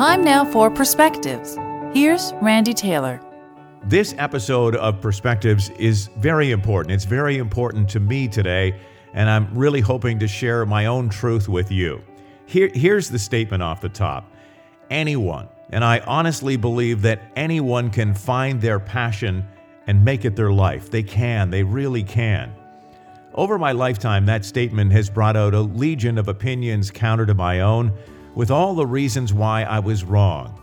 Time 0.00 0.24
now 0.24 0.46
for 0.46 0.70
Perspectives. 0.70 1.58
Here's 1.92 2.32
Randy 2.40 2.72
Taylor. 2.72 3.20
This 3.84 4.14
episode 4.16 4.74
of 4.76 4.98
Perspectives 5.02 5.68
is 5.78 6.08
very 6.16 6.52
important. 6.52 6.94
It's 6.94 7.04
very 7.04 7.36
important 7.36 7.86
to 7.90 8.00
me 8.00 8.26
today, 8.26 8.80
and 9.12 9.28
I'm 9.28 9.54
really 9.54 9.82
hoping 9.82 10.18
to 10.20 10.26
share 10.26 10.64
my 10.64 10.86
own 10.86 11.10
truth 11.10 11.50
with 11.50 11.70
you. 11.70 12.02
Here, 12.46 12.70
here's 12.72 13.10
the 13.10 13.18
statement 13.18 13.62
off 13.62 13.82
the 13.82 13.90
top 13.90 14.32
Anyone, 14.88 15.50
and 15.68 15.84
I 15.84 15.98
honestly 16.06 16.56
believe 16.56 17.02
that 17.02 17.20
anyone 17.36 17.90
can 17.90 18.14
find 18.14 18.58
their 18.58 18.80
passion 18.80 19.46
and 19.86 20.02
make 20.02 20.24
it 20.24 20.34
their 20.34 20.50
life. 20.50 20.90
They 20.90 21.02
can, 21.02 21.50
they 21.50 21.62
really 21.62 22.04
can. 22.04 22.54
Over 23.34 23.58
my 23.58 23.72
lifetime, 23.72 24.24
that 24.24 24.46
statement 24.46 24.92
has 24.92 25.10
brought 25.10 25.36
out 25.36 25.52
a 25.52 25.60
legion 25.60 26.16
of 26.16 26.28
opinions 26.28 26.90
counter 26.90 27.26
to 27.26 27.34
my 27.34 27.60
own, 27.60 27.92
with 28.34 28.50
all 28.50 28.74
the 28.74 28.86
reasons 28.86 29.32
why 29.32 29.62
I 29.62 29.78
was 29.78 30.04
wrong. 30.04 30.60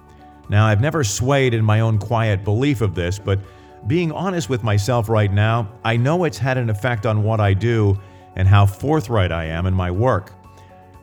Now, 0.49 0.66
I've 0.66 0.81
never 0.81 1.03
swayed 1.03 1.53
in 1.53 1.63
my 1.63 1.81
own 1.81 1.98
quiet 1.98 2.43
belief 2.43 2.81
of 2.81 2.95
this, 2.95 3.20
but 3.20 3.40
being 3.85 4.12
honest 4.12 4.49
with 4.49 4.63
myself 4.63 5.09
right 5.09 5.31
now, 5.31 5.71
I 5.84 5.98
know 5.98 6.23
it's 6.23 6.38
had 6.38 6.57
an 6.57 6.70
effect 6.70 7.05
on 7.05 7.23
what 7.23 7.40
I 7.40 7.53
do 7.53 7.99
and 8.35 8.48
how 8.48 8.66
forthright 8.66 9.31
I 9.31 9.45
am 9.45 9.66
in 9.66 9.73
my 9.73 9.91
work. 9.91 10.34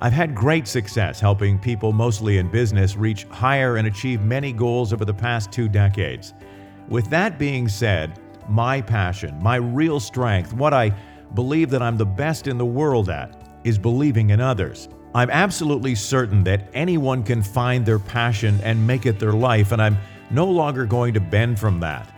I've 0.00 0.12
had 0.12 0.34
great 0.34 0.66
success 0.66 1.20
helping 1.20 1.58
people, 1.58 1.92
mostly 1.92 2.38
in 2.38 2.50
business, 2.50 2.96
reach 2.96 3.24
higher 3.24 3.76
and 3.76 3.86
achieve 3.86 4.22
many 4.22 4.52
goals 4.52 4.92
over 4.92 5.04
the 5.04 5.14
past 5.14 5.52
two 5.52 5.68
decades. 5.68 6.34
With 6.88 7.08
that 7.10 7.38
being 7.38 7.68
said, 7.68 8.18
my 8.48 8.80
passion, 8.80 9.38
my 9.42 9.56
real 9.56 10.00
strength, 10.00 10.52
what 10.52 10.74
I 10.74 10.90
believe 11.34 11.70
that 11.70 11.82
I'm 11.82 11.96
the 11.96 12.04
best 12.04 12.46
in 12.46 12.58
the 12.58 12.66
world 12.66 13.08
at, 13.08 13.48
is 13.64 13.78
believing 13.78 14.30
in 14.30 14.40
others. 14.40 14.88
I'm 15.16 15.30
absolutely 15.30 15.94
certain 15.94 16.42
that 16.42 16.66
anyone 16.74 17.22
can 17.22 17.40
find 17.40 17.86
their 17.86 18.00
passion 18.00 18.58
and 18.64 18.84
make 18.84 19.06
it 19.06 19.20
their 19.20 19.32
life, 19.32 19.70
and 19.70 19.80
I'm 19.80 19.96
no 20.30 20.44
longer 20.44 20.86
going 20.86 21.14
to 21.14 21.20
bend 21.20 21.56
from 21.60 21.78
that. 21.80 22.08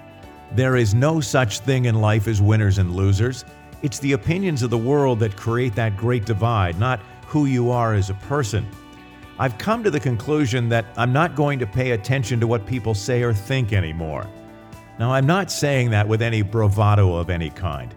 There 0.53 0.77
is 0.77 0.95
no 0.95 1.21
such 1.21 1.59
thing 1.59 1.85
in 1.85 2.01
life 2.01 2.27
as 2.27 2.41
winners 2.41 2.79
and 2.79 2.97
losers. 2.97 3.45
It's 3.83 3.99
the 3.99 4.13
opinions 4.13 4.63
of 4.63 4.71
the 4.71 4.79
world 4.79 5.21
that 5.21 5.37
create 5.37 5.75
that 5.75 5.99
great 5.99 6.25
divide, 6.25 6.79
not 6.79 7.01
who 7.27 7.45
you 7.45 7.71
are 7.71 7.93
as 7.93 8.09
a 8.09 8.15
person. 8.15 8.67
I've 9.39 9.59
come 9.59 9.85
to 9.85 9.91
the 9.91 10.01
conclusion 10.01 10.71
that 10.71 10.87
I'm 10.97 11.13
not 11.13 11.35
going 11.35 11.59
to 11.59 11.67
pay 11.67 11.91
attention 11.91 12.41
to 12.41 12.47
what 12.47 12.65
people 12.65 12.95
say 12.95 13.23
or 13.23 13.35
think 13.35 13.75
anymore. 13.75 14.27
Now, 14.99 15.13
I'm 15.13 15.27
not 15.27 15.51
saying 15.51 15.91
that 15.91 16.09
with 16.09 16.23
any 16.23 16.41
bravado 16.41 17.15
of 17.15 17.29
any 17.29 17.51
kind. 17.51 17.95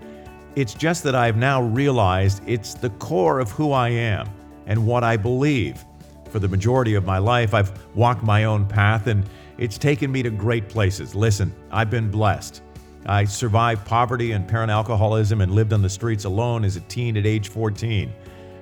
It's 0.57 0.73
just 0.73 1.03
that 1.03 1.15
I've 1.15 1.37
now 1.37 1.61
realized 1.61 2.41
it's 2.45 2.73
the 2.73 2.89
core 2.89 3.39
of 3.39 3.49
who 3.51 3.71
I 3.71 3.87
am 3.87 4.29
and 4.69 4.87
what 4.87 5.03
I 5.03 5.17
believe. 5.17 5.83
For 6.29 6.39
the 6.39 6.47
majority 6.47 6.93
of 6.93 7.05
my 7.05 7.17
life, 7.17 7.53
I've 7.53 7.73
walked 7.95 8.23
my 8.23 8.45
own 8.45 8.65
path 8.65 9.07
and 9.07 9.25
it's 9.57 9.77
taken 9.77 10.09
me 10.09 10.23
to 10.23 10.29
great 10.29 10.69
places. 10.69 11.13
Listen, 11.13 11.53
I've 11.71 11.89
been 11.89 12.09
blessed. 12.09 12.61
I 13.05 13.25
survived 13.25 13.85
poverty 13.85 14.31
and 14.31 14.47
parent 14.47 14.71
alcoholism 14.71 15.41
and 15.41 15.51
lived 15.51 15.73
on 15.73 15.81
the 15.81 15.89
streets 15.89 16.25
alone 16.25 16.63
as 16.63 16.75
a 16.75 16.81
teen 16.81 17.17
at 17.17 17.25
age 17.25 17.49
14. 17.49 18.13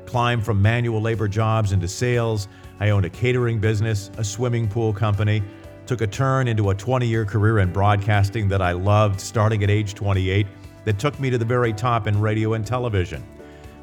Climbed 0.06 0.46
from 0.46 0.62
manual 0.62 1.02
labor 1.02 1.28
jobs 1.28 1.74
into 1.74 1.88
sales. 1.88 2.48
I 2.80 2.90
owned 2.92 3.06
a 3.06 3.10
catering 3.10 3.60
business, 3.60 4.10
a 4.18 4.24
swimming 4.24 4.70
pool 4.70 4.94
company. 4.94 5.44
Took 5.86 6.02
a 6.02 6.08
turn 6.08 6.48
into 6.48 6.70
a 6.70 6.76
20 6.76 7.06
year 7.06 7.26
career 7.26 7.60
in 7.60 7.74
broadcasting 7.74 8.48
that 8.48 8.62
I 8.62 8.72
loved 8.72 9.20
starting 9.20 9.64
at 9.64 9.70
age 9.70 9.94
28 9.94 10.48
that 10.86 10.98
took 10.98 11.20
me 11.20 11.30
to 11.30 11.38
the 11.38 11.46
very 11.46 11.74
top 11.74 12.08
in 12.08 12.20
radio 12.22 12.54
and 12.54 12.66
television. 12.66 13.24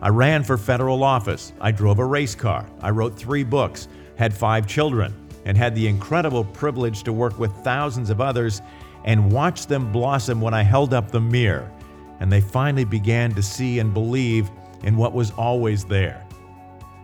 I 0.04 0.10
ran 0.10 0.44
for 0.44 0.58
federal 0.58 1.02
office. 1.02 1.54
I 1.62 1.70
drove 1.70 1.98
a 1.98 2.04
race 2.04 2.34
car. 2.34 2.66
I 2.82 2.90
wrote 2.90 3.18
three 3.18 3.42
books, 3.42 3.88
had 4.16 4.34
five 4.34 4.66
children, 4.66 5.14
and 5.46 5.56
had 5.56 5.74
the 5.74 5.88
incredible 5.88 6.44
privilege 6.44 7.04
to 7.04 7.12
work 7.14 7.38
with 7.38 7.50
thousands 7.64 8.10
of 8.10 8.20
others 8.20 8.60
and 9.06 9.32
watch 9.32 9.66
them 9.66 9.90
blossom 9.90 10.42
when 10.42 10.52
I 10.52 10.62
held 10.62 10.92
up 10.92 11.10
the 11.10 11.22
mirror 11.22 11.72
and 12.20 12.30
they 12.30 12.42
finally 12.42 12.84
began 12.84 13.34
to 13.34 13.42
see 13.42 13.78
and 13.78 13.94
believe 13.94 14.50
in 14.82 14.94
what 14.98 15.14
was 15.14 15.30
always 15.30 15.86
there. 15.86 16.22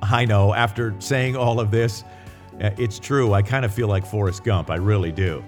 I 0.02 0.26
know, 0.26 0.52
after 0.52 0.94
saying 0.98 1.36
all 1.36 1.58
of 1.58 1.70
this, 1.70 2.04
uh, 2.60 2.69
it's 2.76 2.98
true, 2.98 3.32
I 3.32 3.41
kind 3.41 3.64
of 3.64 3.72
feel 3.72 3.88
like 3.88 4.04
Forrest 4.04 4.44
Gump, 4.44 4.69
I 4.69 4.76
really 4.76 5.10
do. 5.10 5.42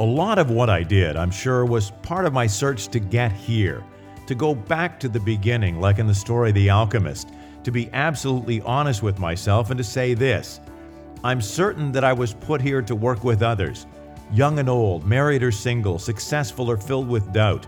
A 0.00 0.04
lot 0.04 0.40
of 0.40 0.50
what 0.50 0.68
I 0.68 0.82
did, 0.82 1.14
I'm 1.14 1.30
sure, 1.30 1.64
was 1.64 1.92
part 2.02 2.26
of 2.26 2.32
my 2.32 2.48
search 2.48 2.88
to 2.88 2.98
get 2.98 3.30
here 3.30 3.84
to 4.30 4.34
go 4.36 4.54
back 4.54 5.00
to 5.00 5.08
the 5.08 5.18
beginning, 5.18 5.80
like 5.80 5.98
in 5.98 6.06
the 6.06 6.14
story 6.14 6.52
The 6.52 6.70
Alchemist, 6.70 7.30
to 7.64 7.72
be 7.72 7.90
absolutely 7.92 8.60
honest 8.60 9.02
with 9.02 9.18
myself 9.18 9.70
and 9.70 9.78
to 9.78 9.82
say 9.82 10.14
this 10.14 10.60
I'm 11.24 11.40
certain 11.40 11.90
that 11.90 12.04
I 12.04 12.12
was 12.12 12.32
put 12.32 12.62
here 12.62 12.80
to 12.80 12.94
work 12.94 13.24
with 13.24 13.42
others, 13.42 13.88
young 14.32 14.60
and 14.60 14.68
old, 14.68 15.04
married 15.04 15.42
or 15.42 15.50
single, 15.50 15.98
successful 15.98 16.70
or 16.70 16.76
filled 16.76 17.08
with 17.08 17.32
doubt, 17.32 17.66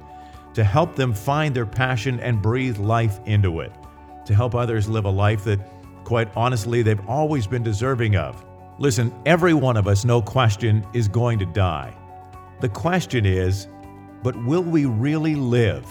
to 0.55 0.63
help 0.63 0.95
them 0.95 1.13
find 1.13 1.53
their 1.53 1.67
passion 1.67 2.21
and 2.21 2.41
breathe 2.41 2.79
life 2.79 3.19
into 3.27 3.59
it, 3.59 3.73
to 4.25 4.33
help 4.33 4.55
others 4.55 4.89
live 4.89 5.05
a 5.05 5.11
life 5.11 5.43
that, 5.43 5.59
quite 6.05 6.29
honestly, 6.37 6.81
they've 6.81 7.09
always 7.09 7.45
been 7.45 7.65
deserving 7.65 8.15
of. 8.15 8.45
Listen, 8.79 9.13
every 9.27 9.53
one 9.53 9.77
of 9.77 9.89
us, 9.89 10.05
no 10.05 10.23
question, 10.23 10.87
is 10.93 11.09
going 11.09 11.41
to 11.41 11.47
die. 11.47 11.93
The 12.61 12.69
question 12.69 13.27
is, 13.27 13.67
but 14.23 14.37
will 14.45 14.63
we 14.63 14.85
really 14.85 15.35
live? 15.35 15.85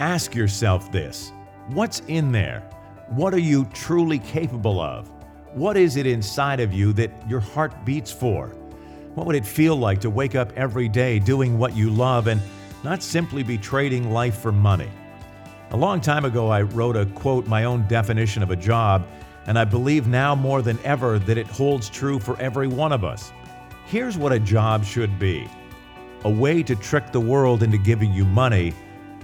Ask 0.00 0.34
yourself 0.34 0.90
this 0.90 1.30
what's 1.68 2.00
in 2.08 2.32
there? 2.32 2.62
What 3.08 3.34
are 3.34 3.38
you 3.38 3.66
truly 3.66 4.18
capable 4.18 4.80
of? 4.80 5.10
What 5.52 5.76
is 5.76 5.96
it 5.96 6.06
inside 6.06 6.58
of 6.58 6.72
you 6.72 6.94
that 6.94 7.10
your 7.28 7.40
heart 7.40 7.84
beats 7.84 8.10
for? 8.10 8.46
What 9.14 9.26
would 9.26 9.36
it 9.36 9.44
feel 9.44 9.76
like 9.76 10.00
to 10.00 10.08
wake 10.08 10.34
up 10.34 10.54
every 10.56 10.88
day 10.88 11.18
doing 11.18 11.58
what 11.58 11.76
you 11.76 11.90
love 11.90 12.28
and 12.28 12.40
not 12.82 13.02
simply 13.02 13.42
be 13.42 13.58
trading 13.58 14.10
life 14.10 14.38
for 14.38 14.52
money? 14.52 14.88
A 15.72 15.76
long 15.76 16.00
time 16.00 16.24
ago, 16.24 16.48
I 16.48 16.62
wrote 16.62 16.96
a 16.96 17.04
quote, 17.04 17.46
my 17.46 17.64
own 17.64 17.86
definition 17.86 18.42
of 18.42 18.50
a 18.50 18.56
job, 18.56 19.06
and 19.46 19.58
I 19.58 19.66
believe 19.66 20.06
now 20.06 20.34
more 20.34 20.62
than 20.62 20.78
ever 20.82 21.18
that 21.18 21.36
it 21.36 21.46
holds 21.46 21.90
true 21.90 22.18
for 22.18 22.40
every 22.40 22.68
one 22.68 22.92
of 22.92 23.04
us. 23.04 23.32
Here's 23.84 24.16
what 24.16 24.32
a 24.32 24.40
job 24.40 24.82
should 24.82 25.18
be 25.18 25.46
a 26.24 26.30
way 26.30 26.62
to 26.62 26.74
trick 26.74 27.12
the 27.12 27.20
world 27.20 27.62
into 27.62 27.76
giving 27.76 28.14
you 28.14 28.24
money 28.24 28.72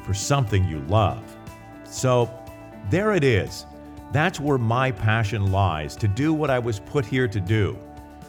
for 0.07 0.15
something 0.15 0.65
you 0.65 0.79
love. 0.83 1.37
So 1.85 2.31
there 2.89 3.13
it 3.15 3.25
is. 3.25 3.67
That's 4.13 4.39
where 4.39 4.57
my 4.59 4.93
passion 4.93 5.51
lies 5.51 5.97
to 5.97 6.07
do 6.07 6.33
what 6.33 6.49
I 6.49 6.61
was 6.61 6.79
put 6.79 7.05
here 7.05 7.27
to 7.27 7.41
do, 7.41 7.77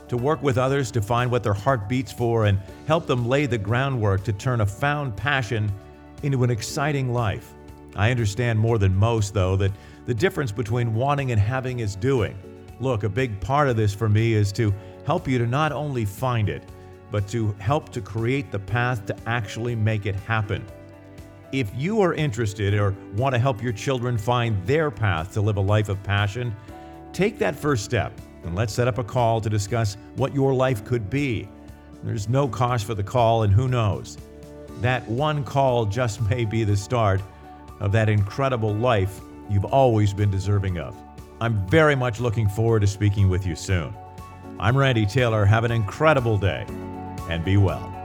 to 0.07 0.17
work 0.17 0.41
with 0.41 0.57
others 0.57 0.89
to 0.91 1.01
find 1.01 1.29
what 1.29 1.43
their 1.43 1.53
heart 1.53 1.87
beats 1.87 2.11
for 2.11 2.45
and 2.45 2.59
help 2.87 3.05
them 3.05 3.27
lay 3.27 3.45
the 3.45 3.57
groundwork 3.57 4.23
to 4.23 4.33
turn 4.33 4.61
a 4.61 4.65
found 4.65 5.15
passion 5.15 5.71
into 6.23 6.43
an 6.43 6.49
exciting 6.49 7.13
life. 7.13 7.53
I 7.95 8.09
understand 8.09 8.57
more 8.57 8.79
than 8.79 8.95
most, 8.95 9.33
though, 9.33 9.55
that 9.57 9.71
the 10.07 10.13
difference 10.13 10.51
between 10.51 10.95
wanting 10.95 11.31
and 11.31 11.39
having 11.39 11.79
is 11.79 11.95
doing. 11.95 12.35
Look, 12.79 13.03
a 13.03 13.09
big 13.09 13.39
part 13.39 13.69
of 13.69 13.75
this 13.75 13.93
for 13.93 14.09
me 14.09 14.33
is 14.33 14.51
to 14.53 14.73
help 15.05 15.27
you 15.27 15.37
to 15.37 15.47
not 15.47 15.71
only 15.71 16.05
find 16.05 16.49
it, 16.49 16.63
but 17.11 17.27
to 17.29 17.55
help 17.59 17.89
to 17.89 18.01
create 18.01 18.51
the 18.51 18.59
path 18.59 19.05
to 19.05 19.15
actually 19.25 19.75
make 19.75 20.05
it 20.05 20.15
happen. 20.15 20.65
If 21.53 21.71
you 21.75 22.01
are 22.01 22.13
interested 22.13 22.73
or 22.73 22.93
want 23.15 23.33
to 23.33 23.39
help 23.39 23.63
your 23.63 23.71
children 23.71 24.17
find 24.17 24.65
their 24.67 24.91
path 24.91 25.33
to 25.33 25.41
live 25.41 25.55
a 25.55 25.61
life 25.61 25.87
of 25.87 26.01
passion, 26.03 26.53
take 27.13 27.37
that 27.39 27.55
first 27.55 27.85
step 27.85 28.11
and 28.43 28.53
let's 28.53 28.73
set 28.73 28.87
up 28.87 28.97
a 28.97 29.03
call 29.03 29.39
to 29.41 29.49
discuss 29.49 29.95
what 30.17 30.33
your 30.33 30.53
life 30.53 30.83
could 30.83 31.09
be. 31.09 31.47
There's 32.03 32.27
no 32.27 32.47
cost 32.47 32.85
for 32.85 32.95
the 32.95 33.03
call, 33.03 33.43
and 33.43 33.53
who 33.53 33.67
knows? 33.67 34.17
That 34.81 35.07
one 35.07 35.43
call 35.43 35.85
just 35.85 36.21
may 36.29 36.43
be 36.43 36.63
the 36.63 36.75
start 36.75 37.21
of 37.79 37.91
that 37.93 38.09
incredible 38.09 38.73
life 38.73 39.21
you've 39.49 39.65
always 39.65 40.13
been 40.13 40.29
deserving 40.29 40.79
of. 40.79 40.95
I'm 41.39 41.65
very 41.67 41.95
much 41.95 42.19
looking 42.19 42.49
forward 42.49 42.81
to 42.81 42.87
speaking 42.87 43.29
with 43.29 43.45
you 43.45 43.55
soon. 43.55 43.93
I'm 44.59 44.75
Randy 44.75 45.05
Taylor. 45.05 45.45
Have 45.45 45.63
an 45.63 45.71
incredible 45.71 46.37
day 46.37 46.65
and 47.29 47.45
be 47.45 47.57
well. 47.57 47.96